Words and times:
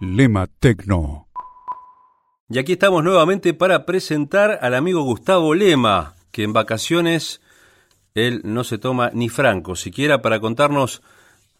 Lema 0.00 0.46
Tecno. 0.46 1.26
Y 2.48 2.58
aquí 2.58 2.74
estamos 2.74 3.02
nuevamente 3.02 3.52
para 3.52 3.84
presentar 3.84 4.60
al 4.62 4.74
amigo 4.74 5.02
Gustavo 5.02 5.54
Lema, 5.54 6.14
que 6.30 6.44
en 6.44 6.52
vacaciones 6.52 7.40
él 8.14 8.40
no 8.44 8.62
se 8.62 8.78
toma 8.78 9.10
ni 9.12 9.28
franco, 9.28 9.74
siquiera 9.74 10.22
para 10.22 10.38
contarnos 10.38 11.02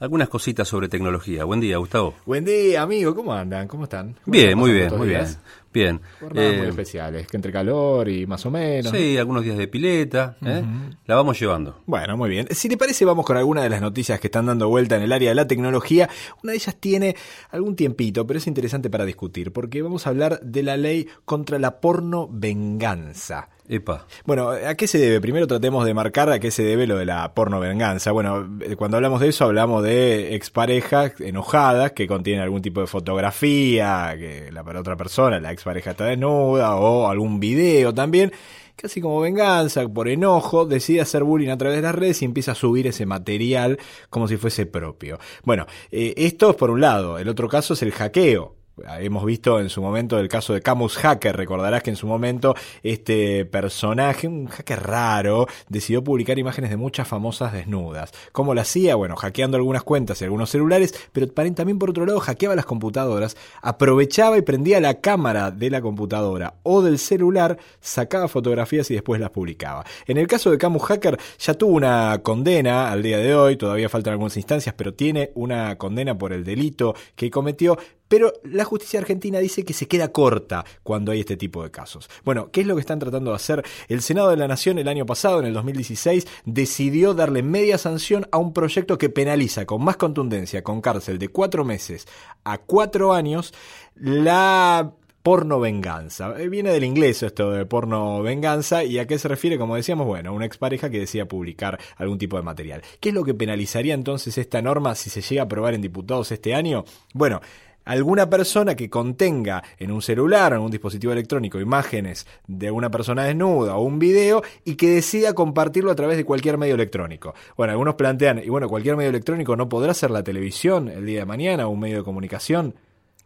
algunas 0.00 0.28
cositas 0.28 0.68
sobre 0.68 0.88
tecnología. 0.88 1.44
Buen 1.44 1.60
día, 1.60 1.76
Gustavo. 1.78 2.14
Buen 2.24 2.44
día, 2.44 2.82
amigo. 2.82 3.14
¿Cómo 3.14 3.32
andan? 3.32 3.66
¿Cómo 3.66 3.84
están? 3.84 4.12
¿Cómo 4.24 4.32
Bien, 4.32 4.56
muy 4.56 4.70
bien, 4.72 4.96
muy 4.96 5.08
bien. 5.08 5.20
días? 5.22 5.38
Bien. 5.72 6.00
Jornadas 6.20 6.56
muy 6.56 6.66
Eh, 6.66 6.68
especiales, 6.70 7.26
que 7.26 7.36
entre 7.36 7.52
calor 7.52 8.08
y 8.08 8.26
más 8.26 8.46
o 8.46 8.50
menos. 8.50 8.90
sí, 8.92 9.18
algunos 9.18 9.42
días 9.44 9.58
de 9.58 9.66
pileta, 9.68 10.36
¿eh? 10.44 10.62
la 11.04 11.14
vamos 11.16 11.38
llevando. 11.38 11.82
Bueno, 11.86 12.16
muy 12.16 12.30
bien. 12.30 12.46
Si 12.52 12.68
te 12.68 12.76
parece, 12.76 13.04
vamos 13.04 13.26
con 13.26 13.36
algunas 13.36 13.64
de 13.64 13.70
las 13.70 13.80
noticias 13.80 14.18
que 14.20 14.28
están 14.28 14.46
dando 14.46 14.68
vuelta 14.68 14.96
en 14.96 15.02
el 15.02 15.12
área 15.12 15.30
de 15.30 15.34
la 15.34 15.46
tecnología. 15.46 16.08
Una 16.42 16.52
de 16.52 16.58
ellas 16.58 16.76
tiene 16.80 17.16
algún 17.50 17.74
tiempito, 17.76 18.26
pero 18.26 18.38
es 18.38 18.46
interesante 18.46 18.88
para 18.90 19.04
discutir, 19.04 19.52
porque 19.52 19.82
vamos 19.82 20.06
a 20.06 20.10
hablar 20.10 20.40
de 20.42 20.62
la 20.62 20.76
ley 20.76 21.08
contra 21.24 21.58
la 21.58 21.80
porno 21.80 22.28
venganza. 22.30 23.48
Epa. 23.68 24.06
Bueno, 24.24 24.48
¿a 24.48 24.74
qué 24.74 24.86
se 24.86 24.98
debe? 24.98 25.20
Primero 25.20 25.46
tratemos 25.46 25.84
de 25.84 25.92
marcar 25.92 26.30
a 26.30 26.38
qué 26.38 26.50
se 26.50 26.62
debe 26.62 26.86
lo 26.86 26.96
de 26.96 27.04
la 27.04 27.34
porno 27.34 27.60
venganza. 27.60 28.12
Bueno, 28.12 28.48
eh, 28.62 28.76
cuando 28.76 28.96
hablamos 28.96 29.20
de 29.20 29.28
eso 29.28 29.44
hablamos 29.44 29.82
de 29.82 30.34
exparejas 30.34 31.20
enojadas 31.20 31.92
que 31.92 32.06
contienen 32.06 32.42
algún 32.42 32.62
tipo 32.62 32.80
de 32.80 32.86
fotografía, 32.86 34.14
que 34.18 34.50
la 34.52 34.64
para 34.64 34.80
otra 34.80 34.96
persona, 34.96 35.38
la 35.38 35.52
expareja 35.52 35.90
está 35.90 36.06
desnuda, 36.06 36.76
o 36.76 37.08
algún 37.08 37.40
video 37.40 37.92
también. 37.92 38.32
Casi 38.74 39.00
como 39.00 39.20
venganza, 39.20 39.86
por 39.88 40.08
enojo, 40.08 40.64
decide 40.64 41.00
hacer 41.00 41.24
bullying 41.24 41.50
a 41.50 41.58
través 41.58 41.78
de 41.78 41.82
las 41.82 41.94
redes 41.94 42.22
y 42.22 42.24
empieza 42.24 42.52
a 42.52 42.54
subir 42.54 42.86
ese 42.86 43.06
material 43.06 43.76
como 44.08 44.28
si 44.28 44.36
fuese 44.36 44.66
propio. 44.66 45.18
Bueno, 45.42 45.66
eh, 45.90 46.14
esto 46.16 46.50
es 46.50 46.56
por 46.56 46.70
un 46.70 46.80
lado. 46.80 47.18
El 47.18 47.28
otro 47.28 47.48
caso 47.48 47.74
es 47.74 47.82
el 47.82 47.90
hackeo. 47.90 48.57
Hemos 49.00 49.24
visto 49.24 49.60
en 49.60 49.68
su 49.68 49.82
momento 49.82 50.18
el 50.18 50.28
caso 50.28 50.52
de 50.54 50.60
Camus 50.60 50.96
Hacker, 50.96 51.36
recordarás 51.36 51.82
que 51.82 51.90
en 51.90 51.96
su 51.96 52.06
momento 52.06 52.54
este 52.82 53.44
personaje, 53.44 54.28
un 54.28 54.46
hacker 54.46 54.82
raro, 54.82 55.46
decidió 55.68 56.02
publicar 56.02 56.38
imágenes 56.38 56.70
de 56.70 56.76
muchas 56.76 57.08
famosas 57.08 57.52
desnudas. 57.52 58.12
¿Cómo 58.32 58.54
lo 58.54 58.60
hacía? 58.60 58.94
Bueno, 58.94 59.16
hackeando 59.16 59.56
algunas 59.56 59.82
cuentas 59.82 60.20
y 60.20 60.24
algunos 60.24 60.50
celulares, 60.50 60.94
pero 61.12 61.28
también 61.28 61.78
por 61.78 61.90
otro 61.90 62.06
lado 62.06 62.20
hackeaba 62.20 62.56
las 62.56 62.66
computadoras, 62.66 63.36
aprovechaba 63.62 64.38
y 64.38 64.42
prendía 64.42 64.80
la 64.80 65.00
cámara 65.00 65.50
de 65.50 65.70
la 65.70 65.80
computadora 65.80 66.54
o 66.62 66.82
del 66.82 66.98
celular, 66.98 67.58
sacaba 67.80 68.28
fotografías 68.28 68.90
y 68.90 68.94
después 68.94 69.20
las 69.20 69.30
publicaba. 69.30 69.84
En 70.06 70.18
el 70.18 70.26
caso 70.26 70.50
de 70.50 70.58
Camus 70.58 70.82
Hacker 70.84 71.18
ya 71.38 71.54
tuvo 71.54 71.72
una 71.72 72.20
condena 72.22 72.90
al 72.90 73.02
día 73.02 73.18
de 73.18 73.34
hoy, 73.34 73.56
todavía 73.56 73.88
faltan 73.88 74.12
algunas 74.12 74.36
instancias, 74.36 74.74
pero 74.76 74.94
tiene 74.94 75.30
una 75.34 75.76
condena 75.76 76.16
por 76.16 76.32
el 76.32 76.44
delito 76.44 76.94
que 77.14 77.30
cometió, 77.30 77.78
pero 78.08 78.32
la 78.42 78.64
justicia 78.64 79.00
argentina 79.00 79.38
dice 79.38 79.64
que 79.64 79.72
se 79.72 79.86
queda 79.86 80.08
corta 80.12 80.64
cuando 80.82 81.12
hay 81.12 81.20
este 81.20 81.36
tipo 81.36 81.62
de 81.62 81.70
casos. 81.70 82.08
Bueno, 82.24 82.50
¿qué 82.50 82.62
es 82.62 82.66
lo 82.66 82.74
que 82.74 82.80
están 82.80 82.98
tratando 82.98 83.30
de 83.30 83.36
hacer? 83.36 83.64
El 83.88 84.02
Senado 84.02 84.30
de 84.30 84.36
la 84.36 84.48
Nación 84.48 84.78
el 84.78 84.88
año 84.88 85.06
pasado, 85.06 85.40
en 85.40 85.46
el 85.46 85.54
2016, 85.54 86.26
decidió 86.44 87.14
darle 87.14 87.42
media 87.42 87.78
sanción 87.78 88.26
a 88.32 88.38
un 88.38 88.52
proyecto 88.52 88.98
que 88.98 89.10
penaliza 89.10 89.66
con 89.66 89.84
más 89.84 89.96
contundencia, 89.96 90.62
con 90.62 90.80
cárcel 90.80 91.18
de 91.18 91.28
cuatro 91.28 91.64
meses 91.64 92.06
a 92.44 92.58
cuatro 92.58 93.12
años, 93.12 93.52
la 93.94 94.92
porno 95.22 95.60
venganza. 95.60 96.34
Eh, 96.38 96.48
Viene 96.48 96.70
del 96.70 96.84
inglés 96.84 97.22
esto 97.22 97.50
de 97.50 97.66
porno 97.66 98.22
venganza 98.22 98.84
y 98.84 98.98
a 98.98 99.06
qué 99.06 99.18
se 99.18 99.28
refiere, 99.28 99.58
como 99.58 99.76
decíamos, 99.76 100.06
bueno, 100.06 100.32
una 100.32 100.46
expareja 100.46 100.88
que 100.88 101.00
decía 101.00 101.28
publicar 101.28 101.78
algún 101.96 102.16
tipo 102.16 102.36
de 102.36 102.42
material. 102.42 102.82
¿Qué 103.00 103.10
es 103.10 103.14
lo 103.14 103.24
que 103.24 103.34
penalizaría 103.34 103.92
entonces 103.92 104.38
esta 104.38 104.62
norma 104.62 104.94
si 104.94 105.10
se 105.10 105.20
llega 105.20 105.42
a 105.42 105.44
aprobar 105.44 105.74
en 105.74 105.82
diputados 105.82 106.32
este 106.32 106.54
año? 106.54 106.84
Bueno, 107.12 107.40
alguna 107.88 108.28
persona 108.28 108.76
que 108.76 108.90
contenga 108.90 109.62
en 109.78 109.90
un 109.90 110.02
celular 110.02 110.52
o 110.52 110.56
en 110.56 110.62
un 110.62 110.70
dispositivo 110.70 111.12
electrónico 111.12 111.58
imágenes 111.58 112.26
de 112.46 112.70
una 112.70 112.90
persona 112.90 113.24
desnuda 113.24 113.76
o 113.76 113.82
un 113.82 113.98
video 113.98 114.42
y 114.64 114.74
que 114.74 114.90
decida 114.90 115.32
compartirlo 115.32 115.90
a 115.90 115.94
través 115.94 116.18
de 116.18 116.24
cualquier 116.24 116.58
medio 116.58 116.74
electrónico. 116.74 117.34
Bueno, 117.56 117.72
algunos 117.72 117.94
plantean, 117.94 118.42
y 118.44 118.50
bueno, 118.50 118.68
cualquier 118.68 118.96
medio 118.96 119.08
electrónico 119.08 119.56
no 119.56 119.70
podrá 119.70 119.94
ser 119.94 120.10
la 120.10 120.22
televisión 120.22 120.88
el 120.88 121.06
día 121.06 121.20
de 121.20 121.24
mañana 121.24 121.66
o 121.66 121.70
un 121.70 121.80
medio 121.80 121.96
de 121.96 122.04
comunicación. 122.04 122.74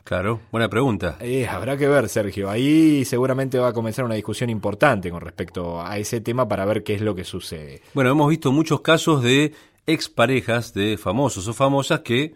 Claro, 0.04 0.40
buena 0.52 0.68
pregunta. 0.68 1.16
Eh, 1.20 1.48
habrá 1.48 1.76
que 1.76 1.88
ver, 1.88 2.08
Sergio. 2.08 2.48
Ahí 2.48 3.04
seguramente 3.04 3.58
va 3.58 3.68
a 3.68 3.72
comenzar 3.72 4.04
una 4.04 4.14
discusión 4.14 4.48
importante 4.48 5.10
con 5.10 5.20
respecto 5.20 5.84
a 5.84 5.98
ese 5.98 6.20
tema 6.20 6.46
para 6.46 6.64
ver 6.64 6.84
qué 6.84 6.94
es 6.94 7.00
lo 7.00 7.16
que 7.16 7.24
sucede. 7.24 7.82
Bueno, 7.94 8.10
hemos 8.10 8.28
visto 8.28 8.52
muchos 8.52 8.80
casos 8.80 9.24
de 9.24 9.52
exparejas 9.86 10.72
de 10.72 10.96
famosos 10.98 11.48
o 11.48 11.52
famosas 11.52 12.00
que 12.00 12.34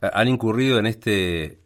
han 0.00 0.28
incurrido 0.28 0.78
en 0.78 0.86
este, 0.86 1.58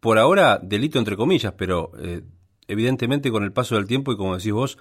por 0.00 0.18
ahora, 0.18 0.58
delito 0.62 0.98
entre 0.98 1.16
comillas, 1.16 1.54
pero 1.56 1.92
eh, 1.98 2.22
evidentemente 2.68 3.30
con 3.30 3.44
el 3.44 3.52
paso 3.52 3.74
del 3.74 3.86
tiempo 3.86 4.12
y 4.12 4.16
como 4.16 4.36
decís 4.36 4.52
vos, 4.52 4.78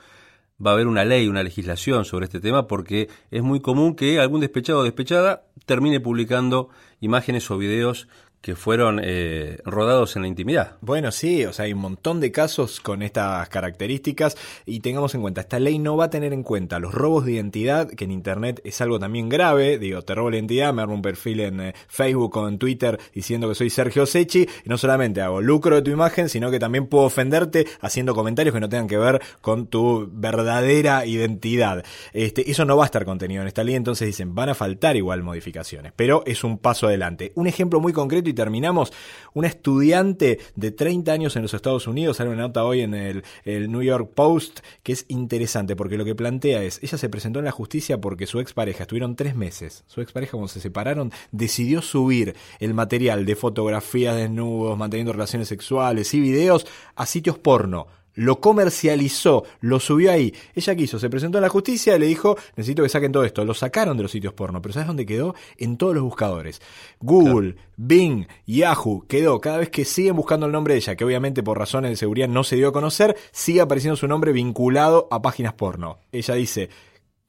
va 0.66 0.72
a 0.72 0.74
haber 0.74 0.88
una 0.88 1.06
ley, 1.06 1.28
una 1.28 1.44
legislación 1.44 2.06
sobre 2.06 2.26
este 2.26 2.40
tema 2.40 2.68
porque 2.68 3.10
es 3.32 3.42
muy 3.42 3.62
común 3.62 3.96
que 3.96 4.20
algún 4.20 4.42
despechado 4.42 4.80
o 4.80 4.84
despechada 4.84 5.44
termine 5.66 6.00
publicando 6.00 6.70
imágenes 7.00 7.50
o 7.50 7.58
videos 7.58 8.08
que 8.42 8.56
fueron 8.56 9.02
eh, 9.04 9.58
rodados 9.66 10.16
en 10.16 10.22
la 10.22 10.28
intimidad. 10.28 10.78
Bueno, 10.82 11.12
sí, 11.12 11.46
o 11.46 11.52
sea, 11.52 11.66
hay 11.66 11.74
un 11.74 11.80
montón 11.80 12.22
de 12.22 12.32
casos 12.32 12.80
con 12.80 13.02
estas 13.02 13.50
características 13.50 14.38
y 14.66 14.80
tengamos 14.80 15.14
en 15.14 15.22
cuenta, 15.22 15.42
esta 15.42 15.60
ley 15.60 15.78
no 15.78 15.98
va 15.98 16.06
a 16.06 16.10
tener 16.10 16.32
en 16.32 16.44
cuenta 16.44 16.80
los 16.80 16.94
robos 16.94 17.26
de 17.26 17.34
identidad, 17.34 17.90
que 17.90 18.06
en 18.06 18.12
Internet 18.12 18.62
es 18.64 18.80
algo 18.80 18.98
también 18.98 19.28
grave, 19.28 19.78
digo, 19.78 20.02
te 20.04 20.16
robo 20.16 20.30
la 20.30 20.38
identidad, 20.38 20.74
me 20.74 20.82
armo 20.82 20.94
un 20.94 21.02
perfil 21.02 21.42
en 21.42 21.60
eh, 21.60 21.74
Facebook 21.88 22.38
o 22.38 22.48
en 22.48 22.58
Twitter 22.58 22.98
diciendo 23.14 23.50
que 23.50 23.56
soy 23.56 23.70
Sergio 23.70 24.06
Sechi, 24.06 24.48
y 24.64 24.70
no 24.70 24.78
solamente 24.78 25.22
hago 25.22 25.42
lucro 25.42 25.76
de 25.76 25.82
tu 25.82 25.92
imagen, 25.92 26.30
sino 26.30 26.50
que 26.50 26.60
también 26.60 26.88
puedo 26.88 27.06
ofenderte 27.06 27.68
haciendo 27.82 28.16
comentarios 28.16 28.54
que 28.54 28.62
no 28.62 28.70
tengan 28.70 28.88
que 28.88 28.98
ver 28.98 29.22
con 29.42 29.68
tu 29.68 30.10
verdadera 30.14 31.06
identidad. 31.06 31.84
Este, 32.14 32.50
eso 32.50 32.64
no 32.64 32.78
va 32.78 32.84
a 32.84 32.86
estar 32.86 33.04
contenido 33.04 33.42
en 33.42 33.50
esta 33.50 33.66
ley, 33.66 33.76
entonces 33.76 34.06
dicen, 34.08 34.34
van 34.34 34.50
a 34.50 34.56
faltar 34.56 34.96
igual 34.96 35.24
modificaciones, 35.24 35.92
pero 35.94 36.24
es 36.26 36.46
un 36.46 36.58
paso 36.58 36.88
adelante. 36.88 37.34
Un 37.36 37.48
ejemplo 37.48 37.82
muy 37.82 37.92
concreto 37.92 38.29
y 38.30 38.34
terminamos, 38.34 38.94
una 39.34 39.48
estudiante 39.48 40.40
de 40.56 40.72
30 40.72 41.12
años 41.12 41.36
en 41.36 41.42
los 41.42 41.54
Estados 41.54 41.88
Unidos, 41.88 42.18
sale 42.18 42.30
una 42.30 42.44
nota 42.44 42.64
hoy 42.64 42.82
en 42.82 42.94
el, 42.94 43.24
el 43.44 43.72
New 43.72 43.82
York 43.82 44.12
Post, 44.14 44.60
que 44.84 44.94
es 44.94 45.06
interesante 45.08 45.76
porque 45.76 45.98
lo 45.98 46.06
que 46.06 46.16
plantea 46.16 46.64
es, 46.64 46.80
ella 46.82 46.98
se 46.98 47.10
presentó 47.10 47.40
en 47.40 47.46
la 47.46 47.52
justicia 47.52 48.00
porque 48.00 48.28
su 48.28 48.40
expareja, 48.40 48.84
estuvieron 48.84 49.16
tres 49.16 49.36
meses, 49.36 49.84
su 49.88 50.02
expareja 50.02 50.32
cuando 50.32 50.48
se 50.48 50.62
separaron, 50.62 51.12
decidió 51.32 51.82
subir 51.82 52.36
el 52.60 52.74
material 52.74 53.26
de 53.26 53.36
fotografías 53.36 54.16
desnudos, 54.16 54.78
manteniendo 54.78 55.14
relaciones 55.14 55.48
sexuales 55.48 56.14
y 56.14 56.20
videos 56.20 56.66
a 56.96 57.06
sitios 57.06 57.38
porno 57.38 57.88
lo 58.20 58.42
comercializó, 58.42 59.46
lo 59.62 59.80
subió 59.80 60.12
ahí. 60.12 60.34
Ella 60.54 60.76
quiso, 60.76 61.00
se 61.00 61.10
presentó 61.10 61.38
en 61.38 61.44
la 61.44 61.50
justicia 61.50 61.96
y 61.96 62.00
le 62.00 62.06
dijo, 62.06 62.36
necesito 62.58 62.84
que 62.84 62.90
saquen 62.90 63.14
todo 63.14 63.24
esto. 63.24 63.46
Lo 63.46 63.54
sacaron 63.54 63.96
de 63.96 64.04
los 64.04 64.12
sitios 64.12 64.34
porno, 64.34 64.62
pero 64.62 64.74
¿sabes 64.74 64.88
dónde 64.88 65.06
quedó? 65.06 65.36
En 65.58 65.78
todos 65.78 65.96
los 65.96 66.04
buscadores. 66.04 66.62
Google, 67.00 67.56
Bing, 67.78 68.28
Yahoo, 68.46 69.06
quedó. 69.08 69.40
Cada 69.40 69.60
vez 69.60 69.70
que 69.70 69.86
siguen 69.86 70.18
buscando 70.18 70.48
el 70.48 70.52
nombre 70.52 70.74
de 70.74 70.80
ella, 70.80 70.98
que 70.98 71.06
obviamente 71.06 71.44
por 71.44 71.58
razones 71.58 71.92
de 71.92 71.96
seguridad 71.96 72.28
no 72.28 72.44
se 72.44 72.58
dio 72.58 72.68
a 72.68 72.74
conocer, 72.74 73.16
sigue 73.32 73.62
apareciendo 73.62 73.96
su 73.96 74.06
nombre 74.10 74.34
vinculado 74.34 75.08
a 75.12 75.22
páginas 75.22 75.54
porno. 75.54 76.00
Ella 76.12 76.34
dice, 76.34 76.70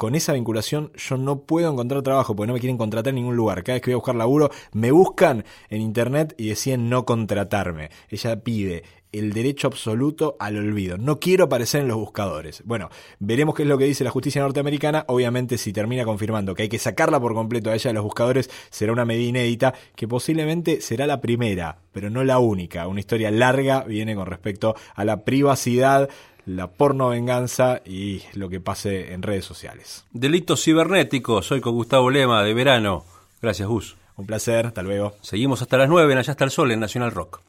con 0.01 0.15
esa 0.15 0.33
vinculación 0.33 0.93
yo 0.97 1.19
no 1.19 1.43
puedo 1.43 1.71
encontrar 1.71 2.01
trabajo 2.01 2.35
porque 2.35 2.47
no 2.47 2.55
me 2.55 2.61
quieren 2.61 2.79
contratar 2.79 3.11
en 3.11 3.17
ningún 3.17 3.37
lugar. 3.37 3.63
Cada 3.63 3.75
vez 3.75 3.83
que 3.83 3.91
voy 3.91 3.97
a 3.97 3.97
buscar 3.97 4.15
laburo 4.15 4.51
me 4.73 4.93
buscan 4.93 5.45
en 5.69 5.83
internet 5.83 6.35
y 6.39 6.49
deciden 6.49 6.89
no 6.89 7.05
contratarme. 7.05 7.91
Ella 8.09 8.43
pide 8.43 8.83
el 9.13 9.35
derecho 9.35 9.67
absoluto 9.67 10.37
al 10.39 10.57
olvido. 10.57 10.97
No 10.97 11.21
quiero 11.21 11.45
aparecer 11.45 11.83
en 11.83 11.89
los 11.89 11.99
buscadores. 11.99 12.63
Bueno, 12.65 12.89
veremos 13.19 13.55
qué 13.55 13.63
es 13.65 13.69
lo 13.69 13.77
que 13.77 13.85
dice 13.85 14.03
la 14.03 14.11
justicia 14.11 14.41
norteamericana. 14.41 15.05
Obviamente 15.09 15.59
si 15.59 15.71
termina 15.71 16.07
confirmando 16.07 16.55
que 16.55 16.63
hay 16.63 16.69
que 16.71 16.79
sacarla 16.79 17.21
por 17.21 17.35
completo 17.35 17.71
a 17.71 17.75
ella 17.75 17.91
de 17.91 17.95
los 17.95 18.05
buscadores, 18.05 18.49
será 18.71 18.93
una 18.93 19.05
medida 19.05 19.29
inédita 19.29 19.75
que 19.97 20.09
posiblemente 20.09 20.81
será 20.81 21.07
la 21.07 21.21
primera, 21.21 21.79
pero 21.93 22.09
no 22.09 22.25
la 22.25 22.39
única. 22.39 22.89
Una 22.89 23.01
historia 23.01 23.31
larga 23.31 23.85
viene 23.85 24.15
con 24.15 24.27
respecto 24.27 24.75
a 24.95 25.05
la 25.05 25.25
privacidad 25.25 26.09
la 26.57 26.69
porno 26.69 27.11
venganza 27.11 27.83
y 27.85 28.23
lo 28.35 28.49
que 28.49 28.61
pase 28.61 29.13
en 29.13 29.23
redes 29.23 29.45
sociales. 29.45 30.07
Delitos 30.13 30.65
cibernéticos, 30.65 31.47
soy 31.47 31.61
con 31.61 31.75
Gustavo 31.75 32.11
Lema 32.11 32.43
de 32.43 32.55
verano. 32.55 33.05
Gracias, 33.41 33.69
Gus. 33.69 33.97
Un 34.17 34.27
placer, 34.27 34.67
hasta 34.67 34.83
luego. 34.83 35.15
Seguimos 35.23 35.63
hasta 35.63 35.79
las 35.79 35.89
9 35.89 36.13
en 36.13 36.19
Allá 36.19 36.33
está 36.33 36.45
el 36.45 36.51
Sol 36.51 36.73
en 36.73 36.81
Nacional 36.81 37.13
Rock. 37.13 37.41